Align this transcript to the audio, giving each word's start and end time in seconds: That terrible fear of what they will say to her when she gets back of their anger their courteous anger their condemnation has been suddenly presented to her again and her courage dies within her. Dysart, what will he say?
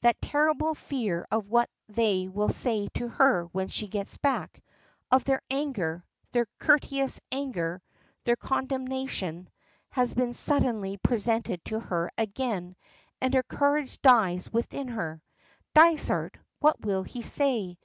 That 0.00 0.20
terrible 0.20 0.74
fear 0.74 1.24
of 1.30 1.46
what 1.50 1.70
they 1.88 2.26
will 2.26 2.48
say 2.48 2.88
to 2.94 3.06
her 3.06 3.44
when 3.52 3.68
she 3.68 3.86
gets 3.86 4.16
back 4.16 4.60
of 5.08 5.22
their 5.22 5.40
anger 5.52 6.04
their 6.32 6.46
courteous 6.58 7.20
anger 7.30 7.80
their 8.24 8.34
condemnation 8.34 9.48
has 9.90 10.14
been 10.14 10.34
suddenly 10.34 10.96
presented 10.96 11.64
to 11.66 11.78
her 11.78 12.10
again 12.18 12.74
and 13.20 13.32
her 13.34 13.44
courage 13.44 14.02
dies 14.02 14.52
within 14.52 14.88
her. 14.88 15.22
Dysart, 15.76 16.38
what 16.58 16.80
will 16.80 17.04
he 17.04 17.22
say? 17.22 17.78